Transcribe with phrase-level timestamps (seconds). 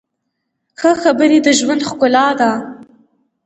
[0.79, 2.51] ښه خبرې د ژوند ښکلا ده.